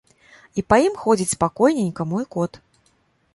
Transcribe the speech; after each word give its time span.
І 0.61 0.63
па 0.71 0.79
ім 0.85 0.95
ходзіць 1.01 1.27
спакойненька 1.35 2.07
мой 2.15 2.25
кот. 2.37 2.59